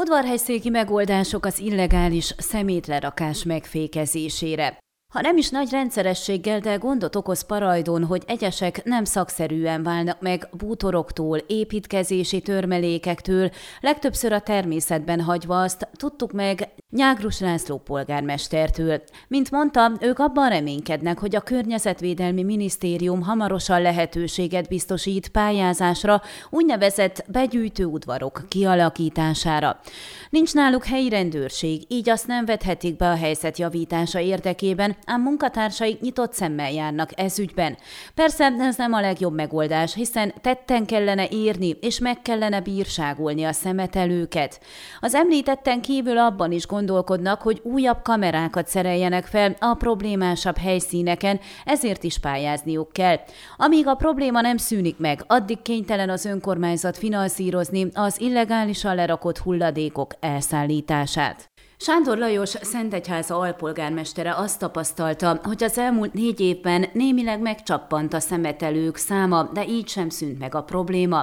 [0.00, 4.78] Udvarhelyszéki megoldások az illegális szemétlerakás megfékezésére.
[5.12, 10.48] Ha nem is nagy rendszerességgel, de gondot okoz Parajdon, hogy egyesek nem szakszerűen válnak meg
[10.52, 13.50] bútoroktól, építkezési törmelékektől,
[13.80, 19.02] legtöbbször a természetben hagyva azt, tudtuk meg Nyágrus László polgármestertől.
[19.28, 27.84] Mint mondta, ők abban reménykednek, hogy a Környezetvédelmi Minisztérium hamarosan lehetőséget biztosít pályázásra úgynevezett begyűjtő
[27.84, 29.80] udvarok kialakítására.
[30.30, 36.00] Nincs náluk helyi rendőrség, így azt nem vethetik be a helyzet javítása érdekében, ám munkatársaik
[36.00, 37.76] nyitott szemmel járnak ez ügyben.
[38.14, 43.52] Persze ez nem a legjobb megoldás, hiszen tetten kellene írni, és meg kellene bírságolni a
[43.52, 44.60] szemetelőket.
[45.00, 52.04] Az említetten kívül abban is gondolkodnak, hogy újabb kamerákat szereljenek fel a problémásabb helyszíneken, ezért
[52.04, 53.16] is pályázniuk kell.
[53.56, 60.14] Amíg a probléma nem szűnik meg, addig kénytelen az önkormányzat finanszírozni az illegálisan lerakott hulladékok
[60.20, 61.50] elszállítását.
[61.80, 68.96] Sándor Lajos Szentegyháza alpolgármestere azt tapasztalta, hogy az elmúlt négy évben némileg megcsappant a szemetelők
[68.96, 71.18] száma, de így sem szűnt meg a probléma.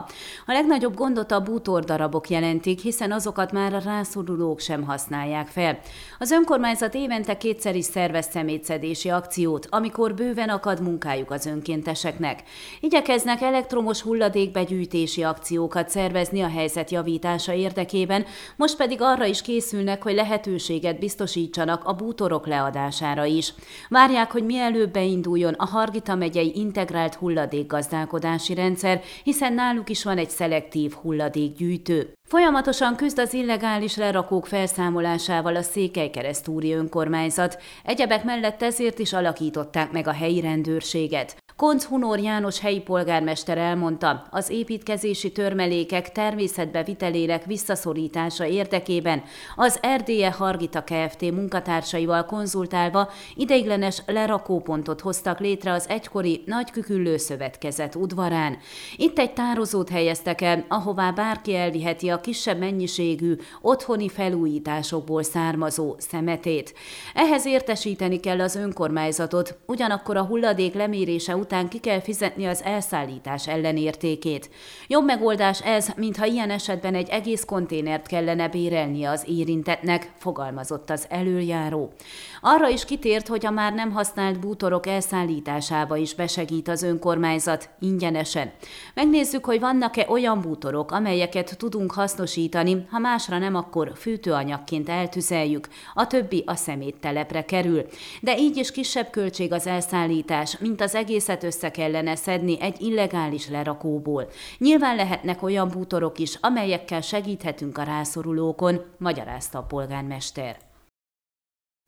[0.45, 5.79] A legnagyobb gondot a bútordarabok jelentik, hiszen azokat már a rászorulók sem használják fel.
[6.19, 12.43] Az önkormányzat évente kétszer is szervez szemétszedési akciót, amikor bőven akad munkájuk az önkénteseknek.
[12.79, 20.13] Igyekeznek elektromos hulladékbegyűjtési akciókat szervezni a helyzet javítása érdekében, most pedig arra is készülnek, hogy
[20.13, 23.53] lehet lehetőséget biztosítsanak a bútorok leadására is.
[23.89, 30.29] Várják, hogy mielőbb beinduljon a Hargita megyei integrált hulladékgazdálkodási rendszer, hiszen náluk is van egy
[30.29, 32.13] szelektív hulladékgyűjtő.
[32.27, 40.07] Folyamatosan küzd az illegális lerakók felszámolásával a Székelykeresztúri önkormányzat, egyebek mellett ezért is alakították meg
[40.07, 41.44] a helyi rendőrséget.
[41.57, 49.23] Konc Hunor János helyi polgármester elmondta, az építkezési törmelékek természetbe vitelének visszaszorítása érdekében
[49.55, 51.21] az Erdélye Hargita Kft.
[51.21, 58.57] munkatársaival konzultálva ideiglenes lerakópontot hoztak létre az egykori Nagyküküllő Szövetkezet udvarán.
[58.95, 66.73] Itt egy tározót helyeztek el, ahová bárki elviheti a kisebb mennyiségű otthoni felújításokból származó szemetét.
[67.13, 73.47] Ehhez értesíteni kell az önkormányzatot, ugyanakkor a hulladék lemérése után ki kell fizetni az elszállítás
[73.47, 74.49] ellenértékét.
[74.87, 81.05] Jobb megoldás ez, mintha ilyen esetben egy egész konténert kellene bérelni az érintetnek, fogalmazott az
[81.09, 81.93] előjáró.
[82.41, 88.51] Arra is kitért, hogy a már nem használt bútorok elszállításába is besegít az önkormányzat ingyenesen.
[88.93, 96.07] Megnézzük, hogy vannak-e olyan bútorok, amelyeket tudunk hasznosítani, ha másra nem, akkor fűtőanyagként eltüzeljük, a
[96.07, 97.85] többi a szeméttelepre kerül.
[98.21, 102.81] De így is kisebb költség az elszállítás, mint az egészet egészet össze kellene szedni egy
[102.81, 104.29] illegális lerakóból.
[104.57, 110.57] Nyilván lehetnek olyan bútorok is, amelyekkel segíthetünk a rászorulókon, magyarázta a polgármester.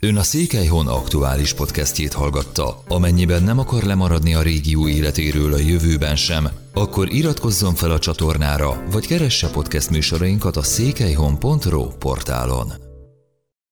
[0.02, 2.82] Ön a Székelyhon aktuális podcastjét hallgatta.
[2.88, 8.84] Amennyiben nem akar lemaradni a régió életéről a jövőben sem, akkor iratkozzon fel a csatornára,
[8.92, 12.87] vagy keresse podcast műsorainkat a székelyhon.pro portálon.